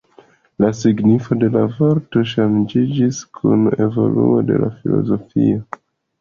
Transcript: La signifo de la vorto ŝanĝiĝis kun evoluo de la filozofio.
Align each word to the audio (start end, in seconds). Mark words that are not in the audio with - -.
La 0.63 0.69
signifo 0.77 1.35
de 1.43 1.49
la 1.55 1.61
vorto 1.73 2.23
ŝanĝiĝis 2.31 3.19
kun 3.41 3.69
evoluo 3.89 4.41
de 4.49 4.59
la 4.65 4.73
filozofio. 4.81 5.63